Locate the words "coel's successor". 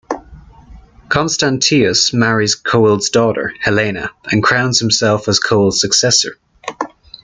5.37-6.39